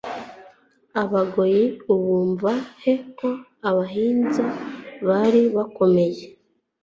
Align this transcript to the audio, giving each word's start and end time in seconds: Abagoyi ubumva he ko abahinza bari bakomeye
Abagoyi 1.01 1.65
ubumva 1.93 2.51
he 2.83 2.93
ko 3.17 3.29
abahinza 3.69 4.43
bari 5.07 5.41
bakomeye 5.55 6.23